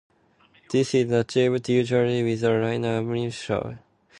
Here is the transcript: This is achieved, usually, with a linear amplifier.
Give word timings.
This 0.71 0.95
is 0.95 1.11
achieved, 1.11 1.69
usually, 1.69 2.23
with 2.23 2.43
a 2.43 2.49
linear 2.49 2.89
amplifier. 3.01 3.77